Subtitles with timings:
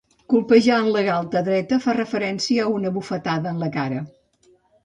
[0.31, 4.01] Colpejar en la galta dreta fa referència a una bufetada en la cara.